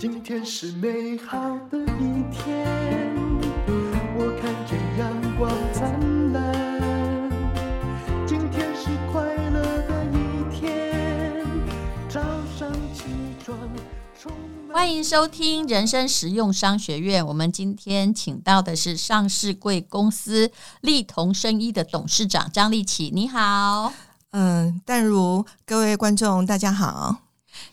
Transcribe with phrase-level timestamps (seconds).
[0.00, 2.64] 今天是美好的一天，
[4.16, 7.28] 我看见阳光灿烂。
[8.24, 11.44] 今天是快乐的一天，
[12.08, 12.20] 早
[12.56, 13.06] 上起
[13.44, 13.58] 床
[14.16, 14.30] 充
[14.68, 14.72] 满。
[14.72, 17.26] 欢迎收听人生实用商学院。
[17.26, 23.10] 我们今天请到的是上市贵公司丽彤生医的董事长张立奇。
[23.12, 23.92] 你好，
[24.30, 27.27] 嗯，淡如，各位观众，大家好。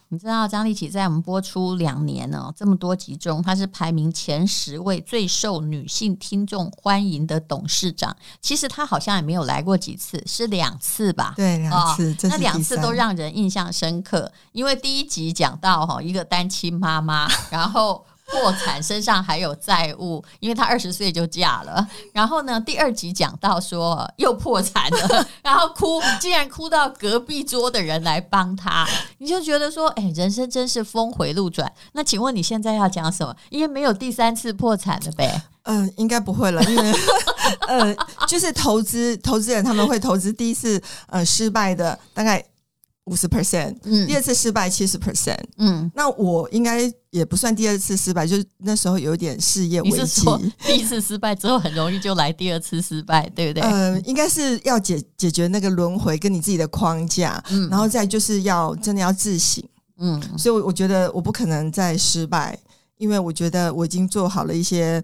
[0.09, 8.15] 你知道张丽琪在我们播出两年呢，这么多集中，她是排名前十位最受女性听众欢迎的董事长。
[8.39, 11.33] 其实她好像也没有来过几次，是两次吧？
[11.35, 12.11] 对，两次。
[12.11, 18.05] 哦、那两次都让人印象深刻，因为第一集讲到哈一个单亲妈妈，然后。
[18.27, 21.87] 破产，身上还有债务，因为她二十岁就嫁了。
[22.11, 28.87] 然后呢，第二集讲到说又破产了，然后哭，竟然哭到隔壁桌的人来帮他，
[29.19, 31.71] 你就觉得说，哎，人生真是峰回路转。
[31.93, 33.35] 那请问你现在要讲什么？
[33.49, 35.41] 因为没有第三次破产了呗。
[35.63, 36.93] 嗯、应该不会了，因为
[37.67, 37.95] 呃，
[38.27, 42.43] 就是投资投资人他们会投资第一次呃失败的大概。
[43.05, 49.95] 五十 percent，嗯，第二次失败七十 percent，嗯，那我应该也不算第二次失败，就是那时候有点事业危机。
[49.95, 53.61] 你是说第一次失败之后很容易就来第二次失败，对不对？
[53.69, 59.63] 嗯，应该是要解解决那个轮回跟你自己的框架，嗯，然后再就是要真的要自省，
[59.99, 62.57] 嗯，所以我我觉得我不可能再失败，
[62.97, 65.03] 因为我觉得我已经做好了一些。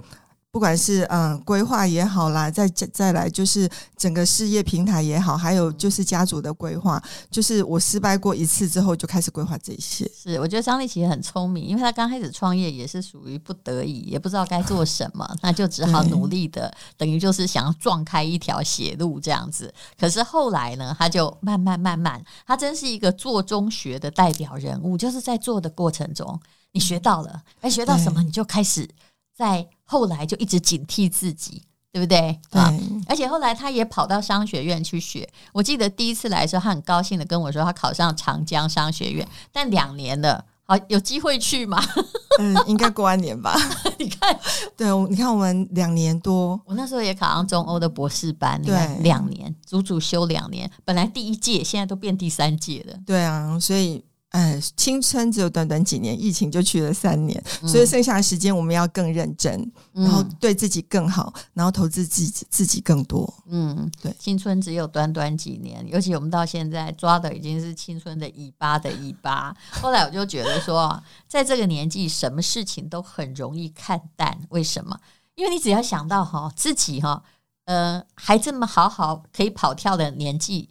[0.51, 10.05] 不管是嗯规划也好啦，再再来就是整个事业平台也好，还有就是家族的规划，就是我失败过一次之后就开始规划这些。
[10.13, 19.73] 是，我觉得张丽琪很聪明，因为她刚开始创业也是属于不得已，也不知道该做 什么，那就只好努力的，等于就是想要撞开一条血路这样子。
[19.97, 26.37] 可是后来呢，她就慢慢慢慢，她真是一个做中学的代表人物，就是在做的过程中，
[26.73, 28.89] 你学到了，哎，学到什么你就开始。
[29.35, 32.39] 在后来就一直警惕自己，对不对？
[32.49, 32.61] 对。
[33.07, 35.27] 而且后来他也跑到商学院去学。
[35.53, 39.27] 我记得第一次来的时候，他很高兴的跟我说，他考上长江商学院。
[39.51, 41.81] 但两年了，好，有机会去吗？
[42.39, 43.53] 嗯，应该过完年吧。
[43.99, 44.39] 你看，
[44.77, 50.69] 对，你看我们两年多，我那时候也考上中欧的博士班，对，两年，足足修两年。
[50.85, 52.97] 本来第一届，现在都变第三届了。
[53.05, 54.03] 对啊，所以。
[54.31, 59.59] 哎，青春只有短短几年，疫情就去了三年，嗯、所以剩下的时间我们要更认真，
[59.93, 63.31] 嗯、然后对自己更好，然后投资自己自己更多。
[63.47, 69.53] 嗯，对，青春只有短短几年，尤其我们到现在抓的已经是青春的尾巴的尾巴。
[69.69, 74.39] 后来我就觉得说，在这个年纪，什么事情都很容易看淡。
[74.47, 74.97] 为什么？
[75.35, 77.21] 因为你只要想到哈自己哈，
[77.65, 80.69] 呃，还这么好好可以跑跳的年纪。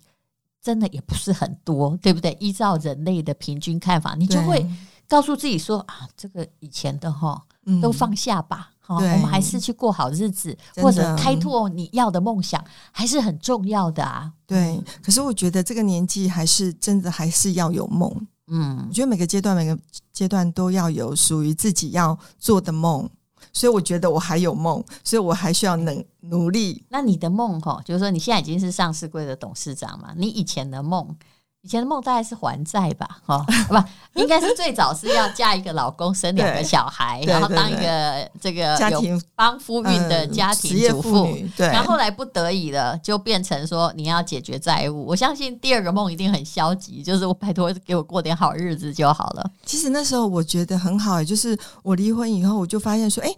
[0.63, 2.37] 真的也不是很多， 对不对？
[2.41, 4.67] 依照人类的平均看法，你就会
[5.09, 7.43] 告诉自己说啊，这个以前的哈
[7.81, 14.33] 都放下吧，哈，我们还是去过好日子，或者开拓你要的梦想，还是很重要的啊。
[14.47, 18.11] 对，可是我觉得这个年纪还是真的还是要有梦。
[18.53, 19.79] 嗯，我觉得每个阶段每个
[20.13, 23.09] 阶段都要有属于自己要做的梦。
[23.53, 26.85] 所以我觉得我还有梦，所以我还需要能努力。
[26.89, 30.13] 那你的梦哈，就是说你现在已经是上市柜的董事长嘛？
[30.17, 31.17] 你以前的梦？
[31.63, 41.27] 以前的梦大概是还债吧，哈，不，应该是最早是要嫁一个老公，生两个小孩，然后当一个这个家庭帮夫运的家庭主妇。
[41.59, 45.05] 对，然后后来不得已了，就变成说你要解决债务。
[45.05, 49.51] 我相信第二个梦一定很消极，就是我拜托给我过点好日子就好了。
[49.67, 53.31] 其实那时候我觉得很好，就是我离婚以后，我就发现说，哎。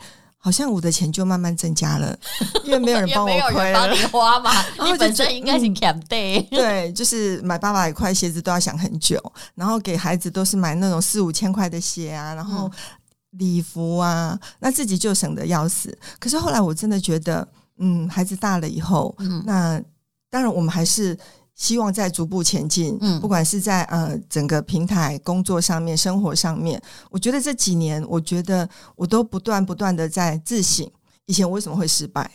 [0.44, 2.18] 好像我的钱就慢慢增加了，
[2.66, 4.50] 因为没有人帮我亏帮你花嘛。
[4.84, 9.16] 你本身应该是 camp day，对，就是买八百块鞋子都要想很久，
[9.54, 12.68] 然后给孩子都是买那种四五千块的鞋啊，然后
[13.30, 15.96] 礼服啊，那自己就省得要死。
[16.18, 17.46] 可是后来我真的觉得，
[17.78, 19.80] 嗯，孩子大了以后，嗯，那
[20.28, 21.16] 当然我们还是。
[21.54, 30.90] 希望在逐步前进，嗯，不管是在呃整个平台工作上面、生活上面，我觉得这几年，我觉得我都不断不断的在自省，
[31.26, 32.30] 以前为什么会失败，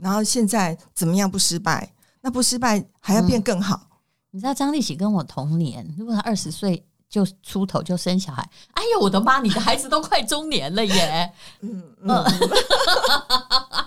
[0.00, 1.92] 然后现在怎么样不失败？
[2.22, 3.76] 那不失败还要变更好。
[3.76, 3.88] 嗯、
[4.30, 9.40] 你知道张立喜跟我同年，如果他二十岁就出头就生小孩，哎呦我的妈！
[9.40, 11.32] 你的孩子都快中年了耶！
[11.60, 12.24] 嗯嗯，嗯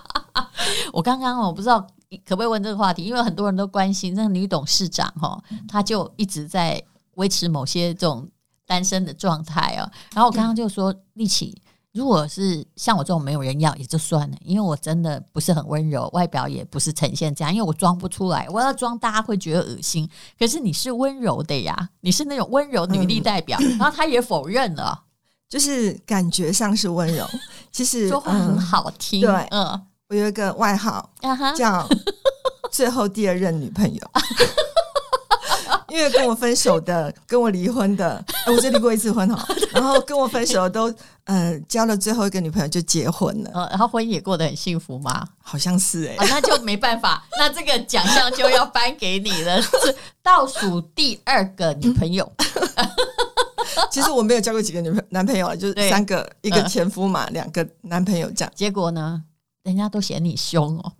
[0.98, 1.86] 我刚刚我不知道。
[2.24, 3.04] 可不可以问这个话题？
[3.04, 6.82] 因为很多人都关心那个女董事长哈，她就一直在
[7.16, 8.26] 维持某些这种
[8.66, 9.84] 单身的状态啊。
[10.14, 11.60] 然后我刚刚就说，立起，
[11.92, 20.08] 如果是像我这种没有人要也就算了，因为我真的不是很温柔，外表也不是呈现这样，因为我装不出来，我要装大家会觉得恶心。
[20.38, 25.04] 可是你是温柔的呀，你是那种温柔女力代表，然后她也否认了。
[25.48, 27.26] 就是感觉上是温柔，
[27.72, 29.22] 其实 说话很好听。
[29.22, 31.10] 对，嗯，我有一个外号
[31.54, 31.86] 叫
[32.72, 34.00] “最后第二任女朋友”，
[35.88, 40.92] 因为跟我分手的、跟我离婚的，我只离过一次婚哈， 然后跟我分手都
[41.24, 45.28] 呃交了最后一个女朋友就结婚了，然后婚姻也过得很幸福吗？
[45.42, 52.32] 好像是哎、欸，那就没办法，那这个奖项就要颁给你了，是倒数第二个女朋友。
[53.90, 58.50] 其实我没有交过几个女朋男朋友，就是三个，一个前夫嘛，两、嗯、个男朋友这样。
[58.56, 59.22] 结果呢，
[59.62, 60.92] 人家都嫌你凶哦。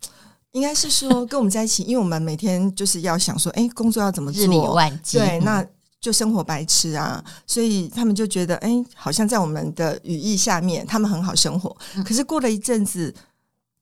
[0.53, 4.43] 应该是说跟我们在一起，因为我们每天就是要想说，哎，工作要怎么做？
[4.43, 5.65] 日理万机，对，那
[6.01, 7.23] 就生活白痴啊。
[7.47, 11.77] 所以他们就觉得，哎，好像在我们的羽翼下面，他们很好生活。
[12.05, 13.15] 可是过了一阵子，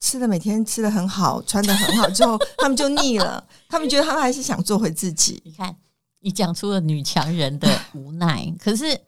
[0.00, 3.42] 吃的每天吃的很好，穿的很好之后， 他们就腻了。
[3.68, 5.40] 他们觉得他们还是想做回自己。
[5.44, 5.74] 你看。
[6.20, 9.00] 你讲出了女强人的无奈，可是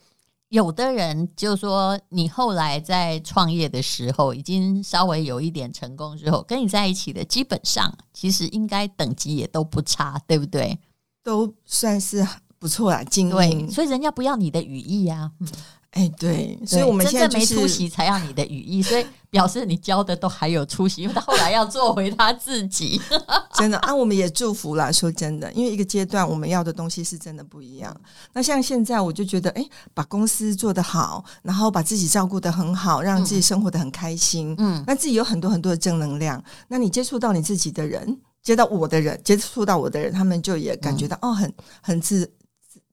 [0.48, 10.78] 有的人就说，你后来在创业的时候，已经稍微有一点成功之后，跟你在一起的基本上其实应该等级也都不差，对不对？
[11.22, 12.26] 都算是
[12.58, 13.70] 不错啊，精英。
[13.70, 15.30] 所以人家不要你的语义啊。
[15.40, 15.46] 嗯
[15.92, 23.00] 哎，对，所以我们现在、没出息才要你的语义， 所以表示你教的都还有出息，因为他后来要做回他自己。
[23.56, 24.92] 真的啊，我们也祝福啦。
[24.92, 27.98] 说真的，因为一个阶段我们要的东西是真的不一样。
[28.34, 29.64] 那像现在，我就觉得，哎，
[29.94, 34.54] 把公司做得好，然后把自己照顾得很好，让自己生活得很开心。
[34.58, 36.40] 嗯，那自己有很多很多的正能量。
[36.68, 42.30] 那你接触到你自己的人，接到我的人，接触到我的人，他们就也感觉到、嗯、哦，很很自。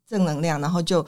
[0.07, 1.05] 正能量，然后就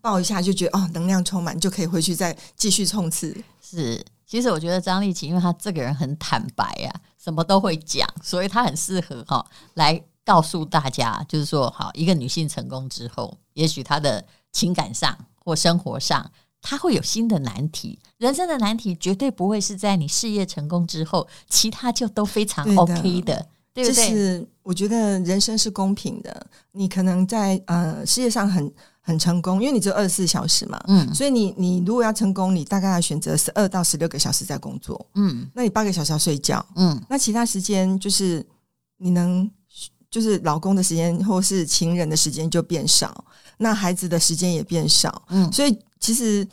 [0.00, 3.36] 抱一下，就觉得哦，能量充满，就可以回去再继续冲刺。
[3.62, 16.30] 是，其实我觉得张丽琴，因为她这个人很坦白啊，什么都会讲，所以她很适合哈、哦、来告诉大家，就是说，好，一个女性成功之后，也许她的情感上或生活上，
[16.60, 17.98] 她会有新的难题。
[18.18, 23.46] 人生的难题绝对不会是在你事业成功之后，其他就都非常 OK 的。
[23.74, 26.46] 对不对，就是我觉得人生是公平的。
[26.72, 38.44] 你可能在呃事业上很很成功，因为你只有二十四小时嘛，嗯，所以你你如果要成功，你大概要选择十二到十六个小时在工作，嗯，那你八个小时要睡觉，嗯，那其他时间就是
[38.96, 39.48] 你能
[40.10, 43.24] 就是老公的时间或是情人的时间就变少，
[43.58, 46.46] 那孩子的时间也变少，嗯，所以其实。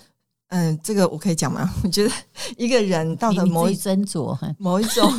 [0.52, 1.74] 嗯，这个我可以讲吗？
[1.82, 2.14] 我觉得
[2.58, 5.10] 一个人到了某一斟酌 某一种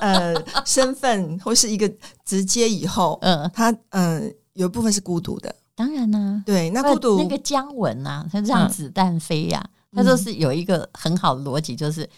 [0.00, 0.34] 呃
[0.66, 1.88] 身份或是一个
[2.24, 5.54] 直接以后，嗯，他嗯、呃、有一部分是孤独的。
[5.76, 12.08] 当然呢、啊，对，那孤独那个姜文啊，他让子弹飞呀、啊，嗯、他就是有一个很好的逻辑，就是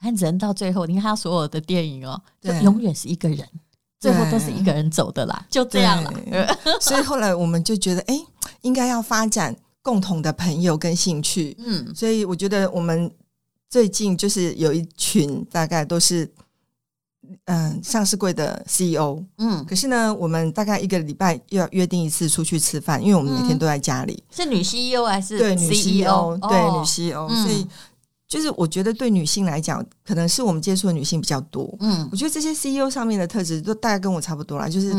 [0.00, 3.46] 看人到最后，你看他所有的电影哦，就永远是一个人，
[4.00, 6.12] 最后都是一个人走的啦，就这样了。
[6.80, 8.20] 所以后来我们就觉得，哎，
[8.62, 9.56] 应该要发展。
[9.86, 13.08] 共同的朋友跟兴趣，嗯，所以我觉得我们
[13.70, 16.28] 最近就是有一群大概都是
[17.44, 24.14] 嗯上市柜的 CEO，嗯，可是呢，我们大概一个礼拜又要约定一次出去吃饭，因为我们每天都在家里。
[24.14, 26.36] 嗯、是女 CEO 还是对女 CEO？
[26.48, 27.64] 对女 CEO，、哦、所以
[28.26, 31.72] 就是我觉得对女性来讲，可能是我们接触的女性比较多。
[31.78, 34.92] 嗯，我觉得这些 CEO 上面的特质都大概跟我差不多啦，就是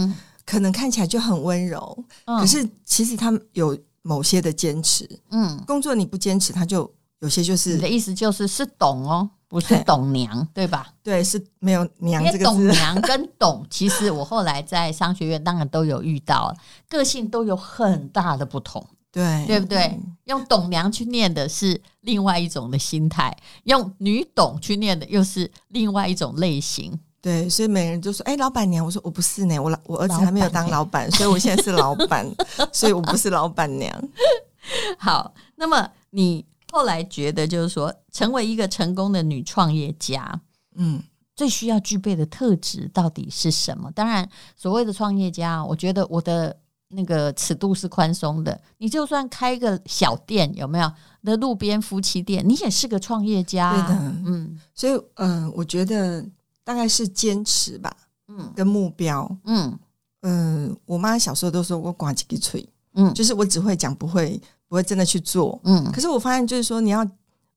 [0.45, 3.77] 可能看起来就很温柔，嗯、可是其实他们有。
[4.07, 6.89] 某些的坚持，嗯，工作你不坚持，他就
[7.19, 10.87] 有些就是你的意思就是是懂哦， 不是懂娘，对，对吧？
[11.03, 12.45] 对，是没有娘这个字。
[12.45, 16.55] 懂娘跟懂， 其实我后来在商学院当然都有遇到，
[16.87, 19.99] 个性都有很大的不同，对，对不对？
[20.23, 26.97] 用懂娘去念的是另外一种的心态，用女懂去念的又是另外一种类型。
[27.27, 32.25] 对，所以每个人就说：“哎、欸，老板娘。”我说：“我不是呢，我老我儿子还没有当老板，所以我现在是老板，
[32.71, 33.93] 所以我不是老板娘。
[34.97, 40.39] ”好，那么你后来觉得，就是说，成为一个成功的女创业家，
[40.75, 41.03] 嗯，
[41.35, 43.91] 最需要具备的特质到底是什么？
[43.91, 46.55] 当然，所谓的创业家，我觉得我的
[46.87, 48.57] 那个尺度是宽松的。
[48.77, 50.89] 你就算开个小店，有没有
[51.25, 53.73] 的路边夫妻店，你也是个创业家。
[53.73, 56.25] 对的，嗯，所以，嗯、呃，我觉得。
[56.67, 57.89] 大概是坚持吧，
[58.27, 59.79] 嗯，跟目标，嗯
[60.23, 65.89] 嗯、呃，我妈小时候都说我挂几个锤，嗯，就是我只会讲，不会不会真的去做，嗯。
[65.93, 67.07] 可是我发现，就是说，你要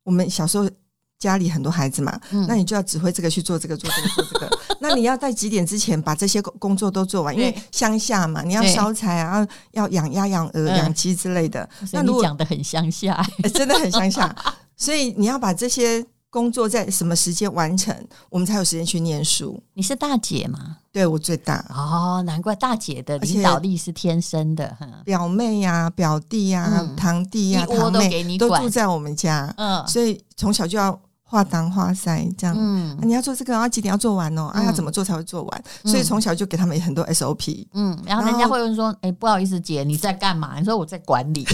[0.05, 0.71] 我们小时候
[1.19, 4.59] 家里很多孩子嘛，嗯，那你就要指挥这个去做这个，做这个，做这个。
[4.79, 11.69] 那你要在几点之前把这些工作都做完，因为乡下嘛，你要烧柴啊，要养鸭、养鹅、养鸡之类的。
[11.93, 13.21] 那你讲的很乡下，
[13.53, 14.33] 真的很乡下，
[14.77, 16.07] 所以你要把这些。
[16.31, 17.95] 工作在什么时间完成，
[18.31, 19.61] 我们才有时间去念书。
[19.75, 20.77] 你是大姐吗？
[20.93, 21.65] 对，我最大。
[21.71, 24.77] 哦，难怪大姐的领导力是天生的。
[25.05, 32.57] 表妹呀、啊、表弟呀、啊、嗯、堂弟呀、啊、堂妹都住在我们家，嗯，所以从小就要画当画塞这样。
[32.57, 34.47] 嗯，你要做这个，然后几点要做完哦？
[34.55, 35.65] 啊，要怎么做才会做完？
[35.83, 37.67] 嗯、所以从小就给他们很多 SOP。
[37.75, 41.45] 嗯，然后人家会问说：“哎，不好意思，姐，你在干嘛？”你说：“我在管理。”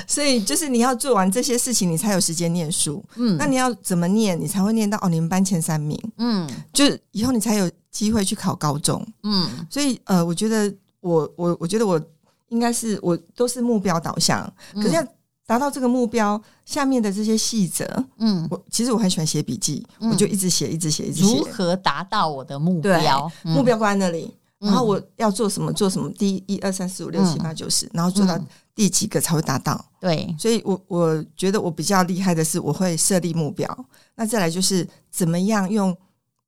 [0.06, 3.04] 所以就是你要做完这些事情，你才有时间念书。
[3.16, 5.08] 嗯，那你要怎么念，你才会念到哦？
[5.08, 6.00] 你们班前三名。
[6.18, 9.04] 嗯，就是以后你才有机会去考高中。
[9.24, 12.00] 嗯，所以呃，我觉得我我我觉得我
[12.48, 15.04] 应该是我都是目标导向，可是要
[15.46, 17.84] 达到这个目标，下面的这些细则，
[18.18, 21.36] 嗯，我其实我很喜欢写笔记，我就一直写，一直写，一直写。
[21.36, 23.30] 如何达到我的目标？
[23.42, 25.72] 目标挂在那里，然后我要做什么？
[25.72, 26.08] 做什么？
[26.10, 28.38] 第一，一二三四五六七八九十，然后做到。
[28.76, 29.84] 第几个才会达到？
[29.98, 33.66] 对，所以我我觉得我比较厉害的是，我会设立目标。
[34.14, 35.96] 那再来就是怎么样用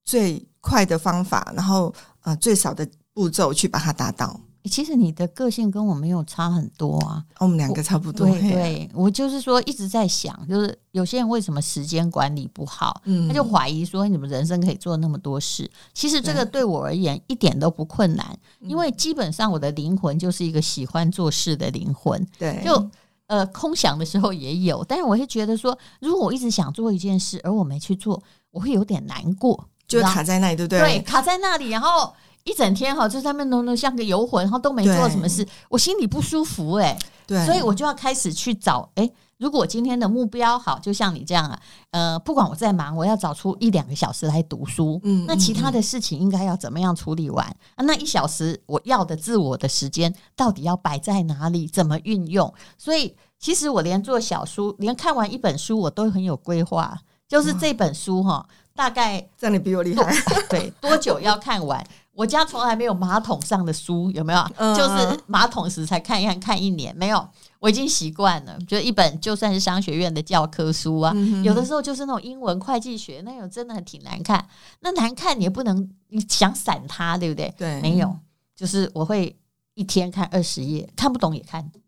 [0.04, 1.92] 最快的方法，然后
[2.22, 4.38] 呃最少的步骤去把它达到。
[4.64, 8.26] 其实你的个性跟我没有差很多啊，我们两个差不多。
[8.26, 15.70] 对，对，我就是说一直在想，就是有些人为什么时间管理不好，嗯，他就怀疑说你怎么人生可以做那么多事？
[15.94, 22.26] 其实这个对我而言一点都不困难，因为基本上我的灵魂就是一个喜欢做事的灵魂。
[22.38, 22.90] 对，就
[23.28, 30.80] 呃空想的时候也有，但是我会觉得说，如果我一直想做一件事而我没去做，我会有点难过，就卡在那里，对不对？
[30.80, 32.12] 对，卡在那里，然后。
[32.48, 47.84] 一整天哈，就在那边弄弄像个游魂，然后都没做什么事，我心里不舒服哎、欸，对，所以我就要开始去找哎、欸，如果我今天的目标好，就像你这样啊，呃，不管我再忙，我要找出一两个小时来读书，嗯，那其他的事情应该要怎么样处理完啊？
[47.84, 51.68] 那一小时我要的自我的时间到底要摆在哪里？
[51.68, 52.52] 怎么运用？
[52.76, 60.12] 所以其实我连做小书，连看完一本书，我都很有规划，就是这本书哈，大概这样你比我厉害，
[60.48, 61.86] 对，多久要看完？
[62.18, 64.74] 我家从来没有马桶上的书，有没有？
[64.74, 67.24] 就是马桶时才看一看，看一年没有。
[67.60, 74.44] 我已经习惯了，就一本就算是商学院的教科书啊，有的时候就是那种英文、会计学，那种真的很挺难看。
[74.80, 77.54] 那难看你也不能，你想散它，对不对？
[77.56, 78.12] 对，没有，
[78.56, 79.38] 就是我会
[79.74, 81.70] 一天看二十页，看不懂也看，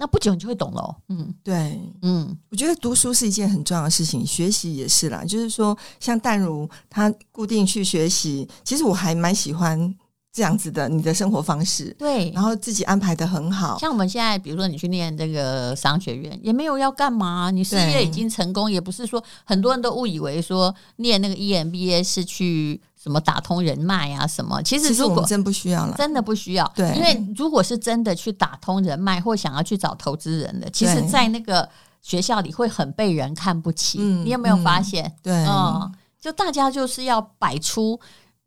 [0.00, 0.96] 那不久你就会懂了。
[1.10, 5.22] 嗯，对，嗯，我觉得读书是一件很重要的事情，学习也是啦。
[5.26, 9.94] 就是说，像淡如他固定去学习，其实我还蛮喜欢
[10.32, 11.94] 这样子的你的生活方式。
[11.98, 13.78] 对，然后自己安排的很好。
[13.78, 22.80] 像我们现在，比如说你去念这个商学院，也没有要干嘛，你事业已经成功，也不是说很多人都误以为说念那个 EMBA 是去。
[23.02, 24.26] 什么打通人脉啊？
[24.26, 24.62] 什么？
[24.62, 26.70] 其实如果真不需要了，真的不需要。
[26.76, 31.66] 对，因为如果是真的去打通人脉，或想要去找投资人的，其实，在那个
[32.02, 33.96] 学校里会很被人看不起。
[33.96, 35.10] 你有没有发现？
[35.22, 37.98] 对，嗯，就大家就是要摆出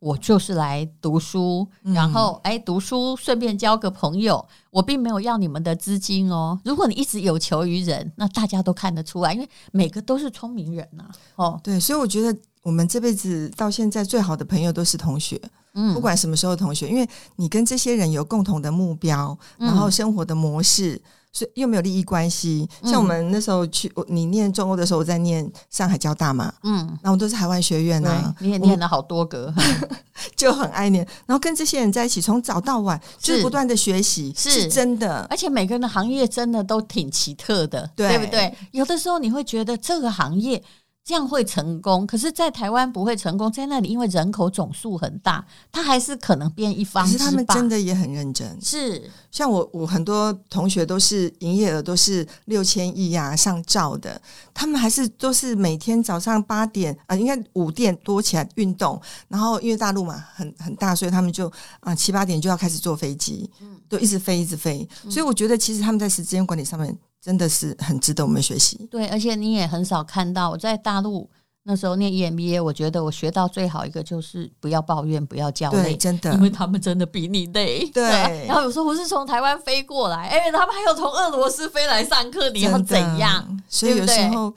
[0.04, 6.60] 我就是来读书，然后哎，读书顺便交个朋友，我并没有要你们的资金哦。
[6.62, 11.04] 如果你一直有求于人，那大家都看得出来，因为每个都是聪明人呐。
[11.36, 12.38] 哦，对，所以我觉得。
[12.64, 15.38] 我们这辈子到现在最好的朋友都是同学，
[15.74, 17.06] 嗯，不管什么时候同学，因为
[17.36, 20.98] 你跟这些人有共同的目标，然后生活的模式，
[21.34, 22.66] 所以又没有利益关系。
[22.84, 29.52] 像我们那时候去，你念中欧的时候，我在念上海交大嘛，嗯，然后都是海外学院啊，你也念了好多个，
[30.34, 31.06] 就很爱念。
[31.26, 35.26] 然后跟这些人在一起，从早到晚就是不断的学习，是真的。
[35.28, 38.54] 而且每个人的行业真的都挺奇特的，对不对？
[38.70, 40.62] 有的时候你会觉得这个行业。
[41.04, 43.52] 这样会成功，可是，在台湾不会成功。
[43.52, 47.04] 在那里，因为人口总数很大，他还是可能变一方。
[47.04, 48.58] 可是他们真的也很认真。
[48.58, 54.18] 是，像我，我很多同学都是营业额都是六千亿呀，上兆的。
[54.54, 58.98] 他们还是都是每天早上八点啊、呃，应该五点多起来运动。
[59.28, 61.48] 然后因为大陆嘛，很很大，所以他们就
[61.80, 64.88] 啊、呃、七八点就要开始坐飞机，嗯，都一直飞一直飞。
[65.10, 66.98] 所以我觉得，其实他们在时间管理上面。
[67.24, 68.86] 真的是很值得我们学习。
[68.90, 71.30] 对，而且你也很少看到我在大陆
[71.62, 77.88] 那时候念 EMBA，我觉得我学到最好一个就是不要抱怨，不要叫累，真的，因为他们真的比你累。
[77.94, 83.58] 对，然后有时候我是从台湾飞过来，哎，他们还有从俄罗斯飞来上课，你要怎样？
[83.68, 84.54] 所以有时候。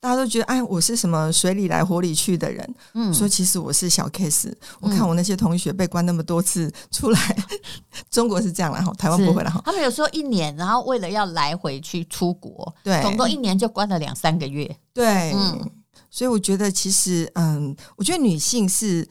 [0.00, 2.74] 大家都觉得，哎，我是什么水里来火里去的人？
[2.94, 4.50] 嗯，说其实我是小 case。
[4.80, 7.58] 我看我那些同学被关那么多次出来，嗯、
[8.10, 9.62] 中国是这样，然后台湾不会了。
[9.62, 14.74] 他们有时候一年，然后为了要来回去出国，对，总共一年就关了两三个月。
[14.94, 15.70] 对，嗯，
[16.10, 19.06] 所以我觉得其实，嗯，我觉得女性是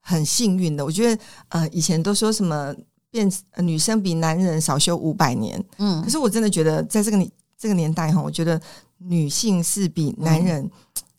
[0.00, 0.84] 很幸运的。
[0.84, 2.74] 我觉得，呃，以前都说什么
[3.10, 8.60] 变女生比男人少修五百年，嗯，可是我真的觉得，在这个这个年代哈，我觉得。
[9.06, 10.70] 女性是比男人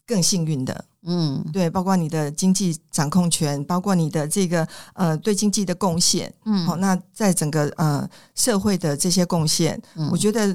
[0.06, 0.86] 更幸运的。
[1.08, 10.48] 嗯，对，包括你的经济掌控权，包括你的这个呃对经济的贡献，嗯，好，那在整个呃社会的这些贡献，嗯，我觉得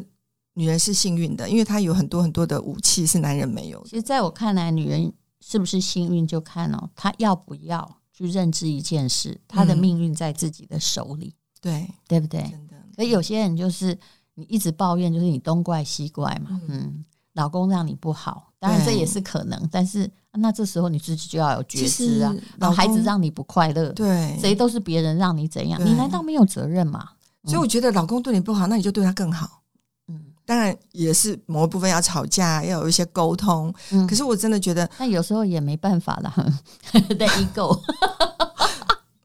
[0.55, 3.89] 女人是幸运的，因为她有很多很多的武器是男人没有的。
[3.89, 12.41] 其实，在我看来，女人是不是幸运，就看哦，她要不要去认知一件事，她的命运在自己的手里，对，对不对？
[12.43, 12.75] 真的。
[12.97, 13.97] 可有些人就是
[14.35, 18.49] 你一直抱怨，就是你东怪西怪嘛，嗯，老公让你不好。
[18.59, 22.35] 当然这也是可能，但是那这时候你自己就要有觉知啊。
[22.59, 27.09] 老孩子让你不快乐，对，谁都是别人让你怎样，你难道没有责任吗？
[27.45, 29.63] 所以我觉得老公对你不好，那你就对他更好。
[30.09, 33.73] 嗯，当然也是某一部分要吵架，要有一些沟通。
[33.93, 36.53] 嗯，可是我真的觉得，那有时候也没办法了，
[36.93, 37.81] 得 ego。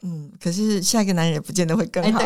[0.01, 2.21] 嗯，可是下一个男人也不见得会更好。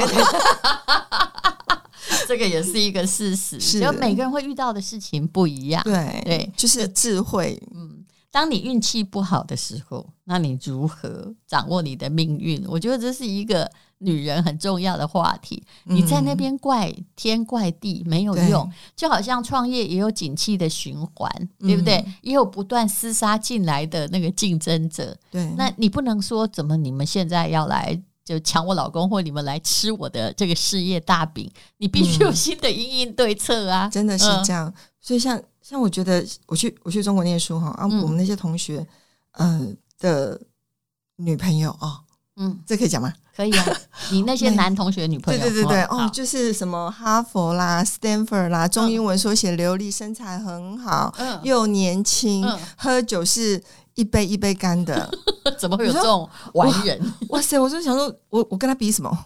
[2.29, 5.81] 这个也是一个事实，是就每个人会遇到的事情不一样。
[5.83, 7.59] 对对，就是智慧。
[7.73, 12.63] 嗯，当你运气不好的时候，那你如何掌握你的命运？
[12.67, 13.67] 我觉得这是一个
[13.97, 15.63] 女人很重要的话题。
[15.85, 21.95] 你在那边怪天怪地没有用，就好像创业也有景气的循环，对不对？
[21.95, 25.17] 嗯、也有不断厮杀进来的那个竞争者。
[25.31, 27.99] 对，那你不能说怎么你们现在要来。
[28.29, 33.87] 就抢我老公，或你们来吃我的这个事业大饼，你必须有新的因应对策啊！
[33.87, 34.71] 嗯、真的是这样，
[35.01, 38.85] 所以像像我觉得，我去我去中国念书哈啊，我们那些同学，
[39.31, 40.41] 嗯、呃、的
[41.15, 42.01] 女朋友哦，
[42.39, 43.13] 嗯，这可以讲吗？
[43.35, 43.65] 可以啊，
[44.11, 52.43] 你那些男同学女朋友，对对对对，哦，就是什么哈佛啦、Stanford 啦，中英文说写流利，身材很好，嗯，又年轻，
[52.75, 53.61] 喝酒是。
[53.95, 55.11] 一杯一杯干的，
[55.59, 57.13] 怎么会有这种完人？
[57.29, 57.59] 哇塞！
[57.59, 59.25] 我就想说，我我跟他比什么？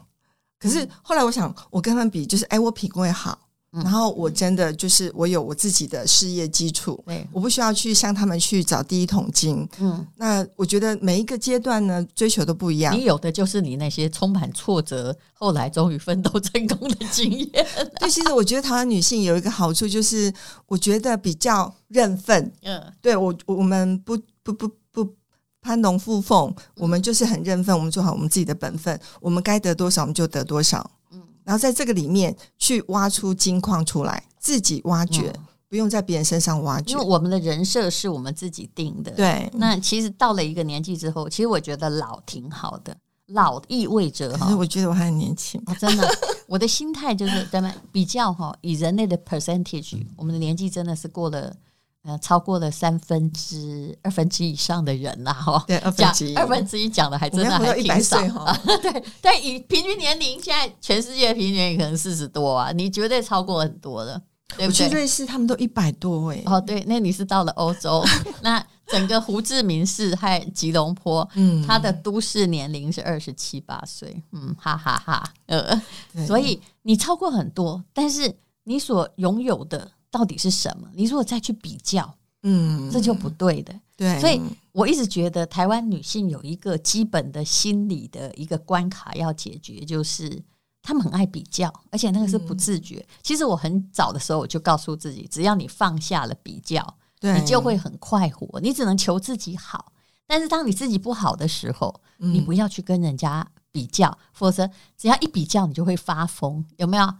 [0.57, 3.37] 可是后来我想，我跟他们比，就是哎，我品味好，
[3.73, 9.67] 然后我真的就是我有我自己的事业基础，我不需要去向他们去找第一桶金。
[9.79, 12.95] 嗯，那我觉得每一个阶段呢，追求都不一样。
[12.95, 17.65] 你有的就是你那些充满挫折，后来终于奋斗成功的经验。
[17.99, 20.31] 对，其实我觉得台湾女性有一个好处，就是
[20.67, 22.51] 我觉得比较认份。
[22.63, 24.17] 嗯，对我我们不。
[24.45, 25.15] 不不不，
[25.61, 31.02] 攀龙附凤，我们就是很认份，我们做好我们自己的本分，我们该得多少我们就得多少，嗯，
[31.43, 39.11] 然后在这个里面去挖出金矿出来，自己挖掘，嗯、不用在别人身上挖掘，因为我们的人设是我们自己定的。
[39.11, 42.95] 对，那其实到了一个年纪之后，其实我觉得老挺好的，
[43.27, 46.09] 老意味着哈，我觉得我还很年轻，哦，真的，
[46.47, 51.55] 我的心态就是咱们比较哈，以人类的 percentage，我们的年纪真的是过了。
[52.03, 58.53] 呃，超过了三分之二分之以上的人了哈，对，二分之一，二分之一讲的还真的还挺少啊。
[58.83, 64.21] 对，但以平均年龄，现在全世界平均年龄可能四十多啊，你绝对超过很多的，
[64.57, 64.85] 对不对？
[64.85, 66.43] 我去瑞士，他们都一百多哎。
[66.45, 68.03] 哦，对，那你是到了欧洲，
[68.43, 75.81] 那整个胡志明市和吉隆坡，嗯，它的都市年龄是二十七八岁，嗯，哈哈哈，呃，
[76.27, 78.35] 所以你超过很多，但是
[78.65, 79.89] 你所拥有的。
[80.13, 80.87] 到底是什么？
[80.93, 83.73] 你如果再去比较，嗯，这就不对的。
[83.97, 84.39] 对，所以
[84.71, 90.39] 我一直觉得台湾女性有一个基本的心理的一个关卡要解决，就是
[90.83, 92.97] 她们很爱比较，而且那个是不自觉。
[92.97, 98.59] 嗯、其实我很早的时候我就告诉自己，只要你放下了比较，对你就会很快活。
[98.59, 99.91] 你只能求自己好，
[100.27, 106.63] 但是当你自己不好的时候，嗯、你不要去跟人家比较，否则只要一比较，你就会发疯。
[106.77, 107.11] 有没有？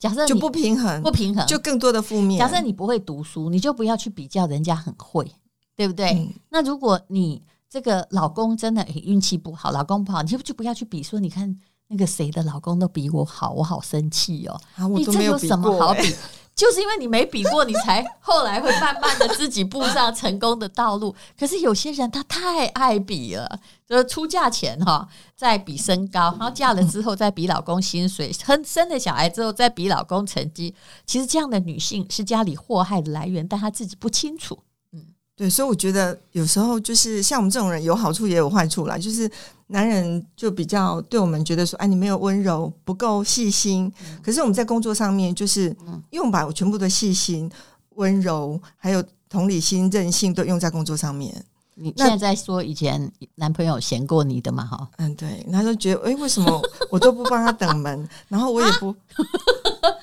[0.00, 2.40] 假设就不平衡，不平衡，就更多的负面。
[2.40, 5.30] 假设你不会读书，你就不要去比较人家很会，
[5.76, 6.12] 对不对？
[6.12, 11.54] 嗯、那如果你这个老公真的运气不好，老公不好，你就就不要去比说，你看
[11.88, 14.58] 那个谁的老公都比我好，我好生气哦。
[14.74, 16.14] 啊、我都没有比过，你这有什么好比？
[16.54, 21.14] 就是因为你没比过，你才后来会慢慢的自己步上成功的道路。
[21.38, 23.58] 可是有些人他太爱比了，
[23.88, 30.74] 就是出嫁前哈在比身高，然后嫁了之后再比老公薪水，生生了小孩之后再比老公成绩。
[31.06, 34.58] 其实这样的女性是家里祸害的来源，但她自己不清楚。
[34.92, 35.02] 嗯，
[35.34, 39.30] 对，所以我觉得有时候就是像我们这种人，有好处也有坏处啦，就是。
[39.72, 43.92] 男人就比较对我们觉得说，哎，你没有温柔，不够细心。
[44.22, 45.74] 可是我们在工作上面，就是
[46.10, 47.50] 因为我们把我全部的细心、
[47.94, 51.32] 温柔，还有同理心、任性都用在工作上面。
[51.76, 54.64] 你现在在说以前男朋友嫌过你的嘛？
[54.66, 58.94] 哈，嗯，对，他就觉得，哎，为什么我都不帮他等门， 然后我也不，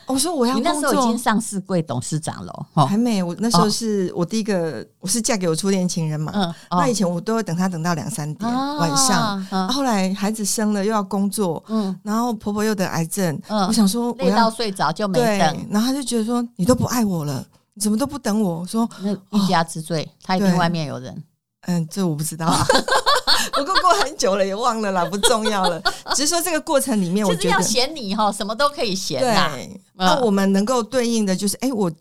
[0.07, 0.73] 我说我要工作。
[0.73, 3.21] 你那时候已经上市柜董事长了，还没。
[3.21, 6.31] 我那时候是我第一个，我是嫁给我初恋情人嘛。
[6.33, 17.45] 嗯，那以前我都会等他等到两三点晚上，后来孩子生了又要工作，嗯，然后婆婆又得癌症，嗯，我想说我要累到睡着就没等，然后他就觉得说你都不爱我了。
[17.73, 18.61] 你怎么都不等我？
[18.61, 21.23] 我说那一家之最，他一定外面有人。
[21.67, 22.47] 嗯，这我不知道，
[23.53, 25.81] 不过过很久了，也忘了啦，不重要了。
[26.15, 29.19] 只是说这个过程里面，我觉得要嫌你哈，什么都可以嫌。
[29.21, 31.91] 对，那我们能够对应的就是，哎，我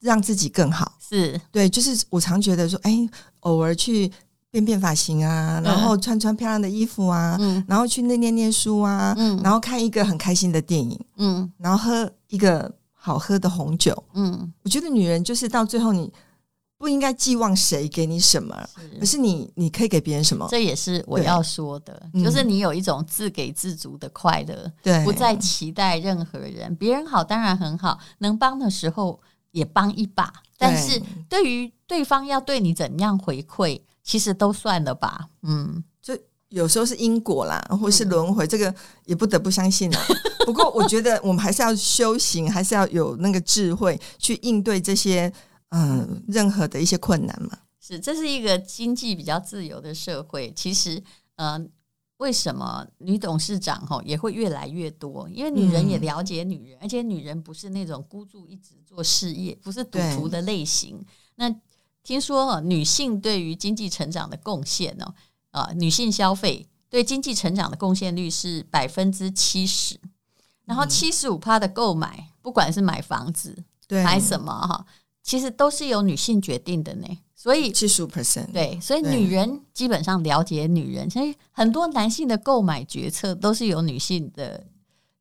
[0.00, 0.92] 让自己更好。
[1.00, 3.08] 是对，就是我常觉得说，哎，
[3.40, 4.10] 偶尔去
[4.50, 16.12] 变变发型啊，然后穿穿漂亮的衣服啊，嗯，然后去那念念书啊，嗯，然后看一个很开心的电影，嗯，然后喝一个好喝的红酒，嗯，我觉得女人就是到最后你。
[16.82, 20.48] 不应该寄望谁给你什么，是可是你你可以给别人什么？
[20.50, 26.74] 这也是我要说的，就是你有一种自给自足的快乐，对，不再期待任何人。
[26.74, 29.20] 别人好当然很好，能帮的时候
[29.52, 30.32] 也帮一把。
[30.58, 35.28] 但是对于对方要对你怎样回馈，其实都算了吧。
[35.42, 36.18] 嗯，就
[36.48, 40.00] 有时候是因果啦，或是轮回，嗯、这个也不得不相信啦。
[40.44, 45.32] 不过我觉得我们还是要修行，还是要有那个智慧去应对这些。
[45.74, 50.52] 嗯，任何的一些困难嘛，是这是一个经济比较自由的社会。
[50.54, 51.02] 其实，
[51.36, 51.66] 嗯、呃，
[52.18, 55.26] 为什么女董事长哈也会越来越多？
[55.30, 61.02] 因为女人也了解女人，嗯、而且女人不是那种孤注一掷做事业，不是赌徒的类型。
[61.36, 61.50] 那
[62.02, 65.14] 听说哈，女性对于经济成长的贡献呢，
[65.52, 69.98] 啊，女性消费对经济成长的贡献率是百分之七十，
[70.66, 74.84] 然后七十五趴的购买，不管是买房子，对买什么哈。
[75.22, 77.06] 其实都是由女性决定的呢，
[77.36, 84.64] 所以七十五 percent 对，所以女人基本上了解女人，所以很多男性的购买决策都是由女性的，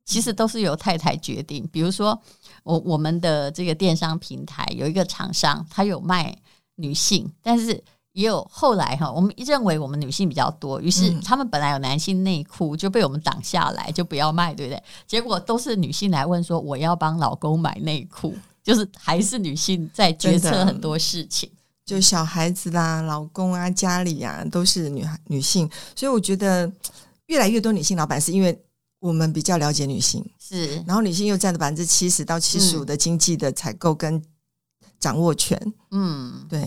[0.04, 1.68] 其实都是由太太决定。
[1.72, 2.20] 比如说，
[2.64, 6.36] 我我们的这个电商平台有一个厂商，他有卖
[6.76, 7.82] 女性，但是
[8.14, 14.84] 也有后来哈，我们认为我们女性比较多，于是他们本来有男性内裤就被我们挡下来，就不要卖，对不对？
[15.06, 18.36] 结果都是女性来问说，我要帮老公买内裤。
[18.64, 21.50] 就是还是女性在决策很多事情，
[21.86, 26.72] 就小孩子啦、老公啊、家里啊，都是女孩女性，所以我觉得
[27.28, 28.64] 越来越多女性老板是因为
[29.00, 34.22] 我们比较了解女性，是，然后女性又占了百分之七十到七十五的经济的采购跟
[35.00, 36.62] 掌握权，嗯，对。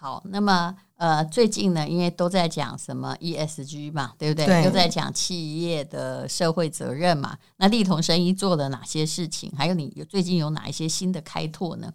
[0.00, 4.46] 好，那么呃，最近呢，因为都在讲什么 ESG 嘛，对不对？
[4.46, 7.36] 对，又在讲企业的社会责任嘛。
[7.56, 9.52] 那力同生意做了哪些事情？
[9.56, 11.92] 还有你有最近有哪一些新的开拓呢？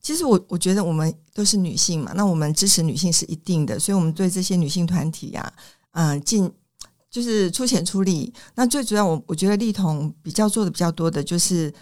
[0.00, 5.52] 其实我我觉得我们都是女性嘛，那我们支持女性是一定的，所以我们对这些女性团体呀、啊，
[5.94, 6.48] 嗯、呃，尽
[7.10, 8.32] 就是出钱出力。
[8.54, 11.74] 那最主要，我我觉得力同比较做的比较多的就是。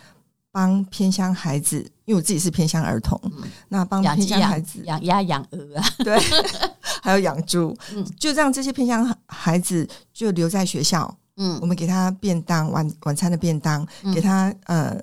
[0.52, 6.20] 帮偏乡孩子，因为我自己是偏乡儿童，嗯、那帮偏乡孩子养鸭养鹅啊， 对，
[7.02, 15.00] 还有养猪，嗯，就让这些偏乡孩子就留在学校，嗯，我们给他便当晚晚餐的便当，嗯、给他呃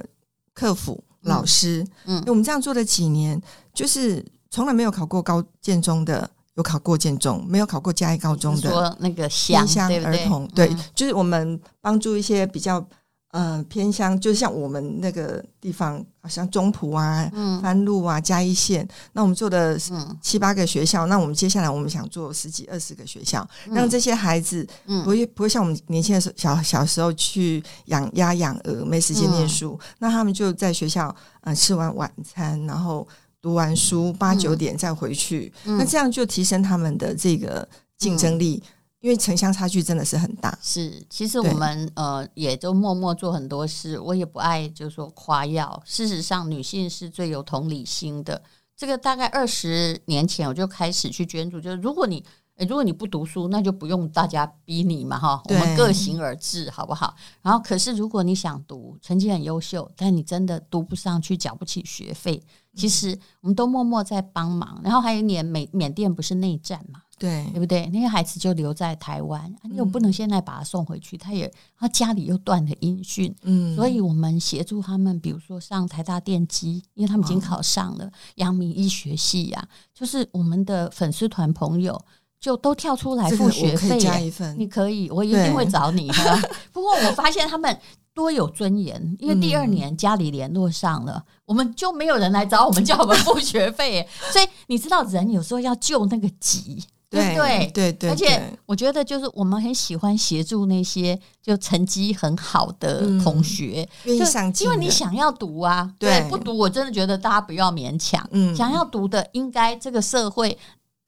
[0.54, 3.42] 课辅老师，嗯，我们这样做了几年，
[3.74, 12.88] 就是从来没有考过高建中的，有考过建中，没有考过嘉义高中的，说那个偏乡儿童，对，就是我们帮助一些比较。
[13.32, 19.80] 嗯、呃，偏乡就像我们那个地方，像中埔啊、嗯、番路啊、嘉义县，那我们做的
[20.22, 24.68] 七八个学校，嗯、那我们接下来我们想做十几二十个学校，嗯、让这些孩子
[25.04, 31.08] 不会不会像我们年轻的时候小小时候去养鸭养鹅，没时间念书，嗯、那他们就在学校
[31.42, 33.08] 嗯、呃、吃完晚餐，然后
[33.42, 38.64] 读完书八九点再回去，嗯、那这样就提升他们的这个竞争力。
[38.66, 38.70] 嗯
[39.02, 45.82] 因为城乡差距真的是很大，是其实我们呃也都默默做很多事，我也不爱就是说夸耀。
[45.86, 48.42] 事实上，女性是最有同理心的。
[48.76, 52.24] 这个大概二十年前我就开始去捐助，就是如果你
[52.56, 57.16] 诶如果你不读书，那就不用大家逼你嘛哈，对我们各行而志好不好？
[57.42, 62.44] 然后可是如果你想读，成绩很优秀，但你真的读不上去，缴不起学费，
[62.76, 64.82] 其实我们都默默在帮忙。
[64.84, 67.02] 然后还有一年，缅缅甸不是内战嘛？
[67.20, 67.86] 对，对不对？
[67.94, 82.02] 那些孩子就留在台湾，你又不能现在把他送回去，他也他家里又断了音讯，嗯，所以我们协助他们，比如说上台大电机，因为他们已经考上了阳明医学系呀、啊，就是我们的粉丝团朋友
[82.40, 86.08] 就都跳出来付学费，加一份，你可以，我一定会找你。
[86.08, 87.78] 对 不过我发现他们
[88.14, 96.82] 多有尊严，因为第二年家里联络上了，嗯、我们就没有人来找我们叫我们付学费，所以你知道人有时候要救那个急。
[97.10, 97.36] 对
[97.74, 97.94] 对对？
[97.94, 104.20] 对，而且我觉得就是我们很喜欢协助那些就成绩很好的同学，愿意，
[104.64, 110.56] 因为你想要读啊，对，不读我真的觉得大家不要勉强，嗯，想要读的应该这个社会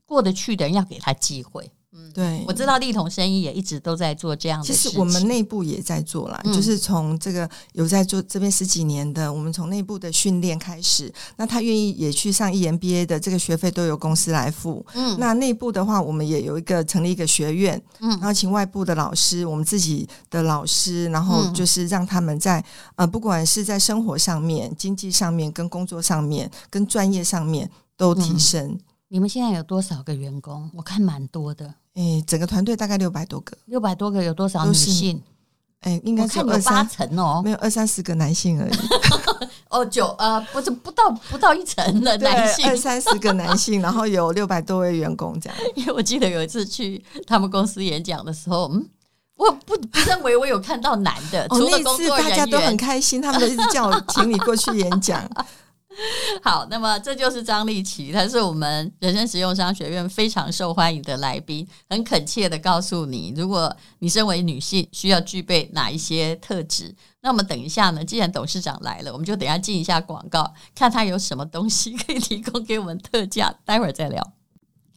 [0.05, 4.83] 过得去的人要给他机会，嗯，对，我知道丽彤生意也一直都在做这样的事情。
[4.83, 11.13] 其实我们内部也在做啦，嗯、就是从这个有在做这边十几年的，我们从内部的训练开始。
[11.35, 14.85] 那他愿意也去上 EMBA 的这个学费都由公司来付。
[14.93, 22.63] 嗯，那内部的话，我们也有一个成立一个学院，嗯，然后请外部的老师，我们自己的老师，然后就是让他们在
[22.95, 28.65] 呃，不管是在生活上面、经济上面、跟工作上面、跟专业上面都提升。
[28.65, 28.79] 嗯
[29.13, 30.71] 你们现在有多少个员工？
[30.73, 31.73] 我看蛮多的。
[31.95, 33.57] 诶，整个团队大概六百多个。
[33.65, 35.21] 六百多个有多少女性？
[35.81, 38.71] 诶，应该是有八成哦，没有二三十个男性而已。
[39.67, 45.59] 哦，九呃，不是不到不到一成的 男性，二三十个男性，然后有六百多位员工这样。
[45.75, 48.89] 因为我记得有一次去他们公司演讲的时候，嗯，
[49.35, 51.45] 我不不认为我有看到男的。
[51.49, 55.29] 哦，那次大家都很开心，他们都一直叫我请你过去演讲。
[56.41, 66.95] 好，那么这就是张丽琪，她是我们人生实用商学院非常受欢迎的来宾，很恳切的告诉你，如果你身为女性，需要具备哪一些特质。
[67.21, 74.33] 那我们等一下呢，既然董事长来了，我们就等一下进一下广告，看他有什么东西 可以提供给我们特价，待会儿再聊。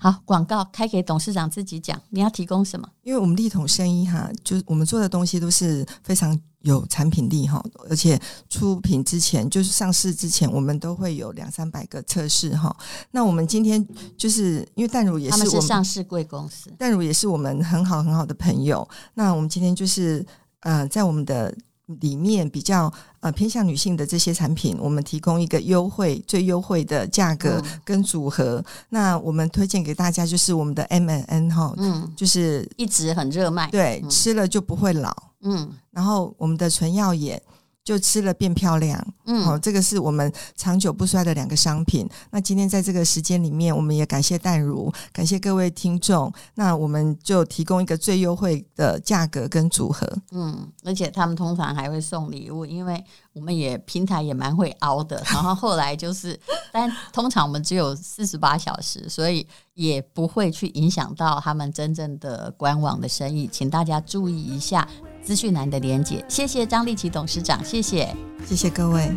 [0.04, 2.86] 好，广告开给董事长自己讲，你要提供什么？
[3.04, 12.76] 因为我们力统生意哈，就是我们做的东西都是非常有产品力哈，而且出品之前就是上市之前，我们都会有两三百个测试哈。
[13.12, 13.82] 那我们今天
[14.18, 18.86] 就是因为淡如也是我们是上市贵公司，淡如也是我们很好很好的朋友。
[19.14, 20.22] 那我们今天就是
[20.60, 21.56] 呃，在我们的。
[22.00, 28.56] 里面比较呃偏向女性的这些产品，我们提供一个优惠最优惠的价格跟组合。
[28.56, 35.70] 嗯、那我们推荐给大家就是我们的 M N N 哈，嗯，就是一直很热卖，对，嗯、吃了就不会老，嗯。
[35.90, 37.40] 然后我们的纯耀眼。
[37.84, 42.08] 就吃了变漂亮，嗯，哦，这个是我们长久不衰的两个商品。
[42.30, 46.32] 那今天在这个时间里面，我们也感谢淡如，感谢各位听众。
[46.54, 55.22] 那我们就提供一个最优惠的价格跟组合，嗯，而且他们通常还会送礼物，因为我们也平台也蛮会凹的。
[55.30, 56.40] 然后后来就是，
[56.72, 64.88] 但通常我们只有四十八小时，所以也不会去影响到他们真正的官网的生意，请大家注意一下。
[65.24, 69.10] 资讯栏的连结，谢谢张丽琦董事长，谢谢，谢谢各位。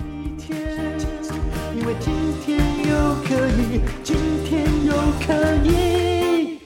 [1.76, 2.14] 因为今
[2.46, 4.16] 天又可以，今
[4.46, 6.62] 天又可以。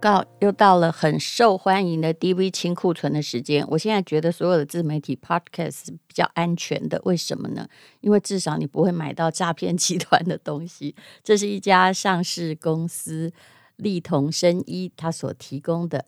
[0.00, 7.68] 告又到了很受欢迎的 DV 清库存的时间，我现在觉得所有的自媒体 Podcast 是比较安全的，为什么呢？
[8.00, 10.96] 因为至少你不会买到诈骗集团的东西。
[11.22, 13.30] 这是一家上市公司。
[13.76, 16.06] 丽彤生医，它所提供的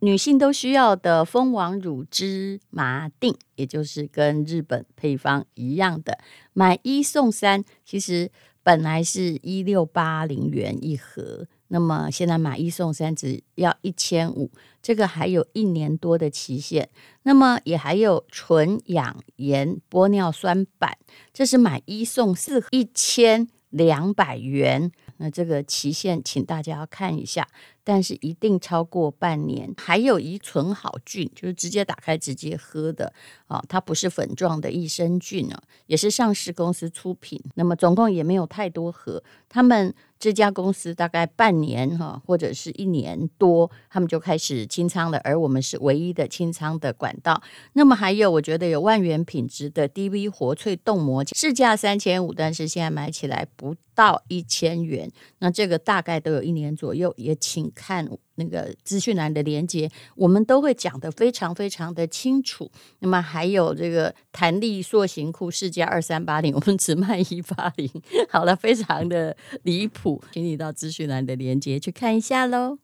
[0.00, 6.18] 女性都需要的蜂王乳芝麻定，也就是跟日本配方一样的，
[6.52, 7.64] 买一送三。
[7.84, 8.30] 其实
[8.62, 14.50] 本来是一六八零元一盒，那么现在买一送三只要一千五，
[14.82, 16.88] 这个还有一年多的期限。
[17.22, 20.98] 那么也还有纯养颜玻尿酸板，
[21.32, 24.90] 这是买一送四，一千两百元。
[25.18, 27.46] 那这个期限，请大家要看一下。
[27.88, 33.12] 但是一定超过半年，还有一纯好菌，就是直接打开直接喝的
[33.46, 37.40] 啊，它不是粉状的益生菌啊，也是上市公司出品。
[37.54, 47.40] 那么总共也没有太多盒，他们这家公司大概半年哈，或者是一年多，他们就开始清仓了，而我们是唯一的清仓的管道。
[47.74, 57.72] 那么还有，我觉得有万元品质的 DV 活萃冻膜，市价三千五，但是现在买起来不到一千元，那这个大概都有一年左右，也请。
[57.74, 62.70] 看那个资讯栏的连接，我们都会讲得非常非常的清楚。
[62.98, 67.90] 那么还有这个弹力塑形裤，市价二三八零，我们只卖一八零。
[68.28, 72.78] 好了，非常的离谱，请你到资讯栏的连接去看一下喽。